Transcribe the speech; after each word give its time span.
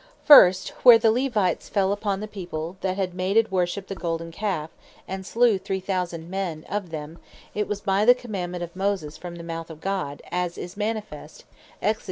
First, 0.25 0.69
where 0.81 0.97
the 0.97 1.11
Levites 1.11 1.69
fell 1.69 1.91
upon 1.91 2.21
the 2.21 2.27
People, 2.27 2.75
that 2.81 2.97
had 2.97 3.13
made 3.13 3.37
and 3.37 3.47
worshipped 3.51 3.87
the 3.87 3.93
Golden 3.93 4.31
Calfe, 4.31 4.71
and 5.07 5.23
slew 5.27 5.59
three 5.59 5.79
thousand 5.79 6.33
of 6.67 6.89
them; 6.89 7.19
it 7.53 7.67
was 7.67 7.81
by 7.81 8.03
the 8.03 8.15
Commandement 8.15 8.63
of 8.63 8.75
Moses, 8.75 9.15
from 9.15 9.35
the 9.35 9.43
mouth 9.43 9.69
of 9.69 9.79
God; 9.79 10.23
as 10.31 10.57
is 10.57 10.75
manifest, 10.75 11.45
Exod. 11.83 11.99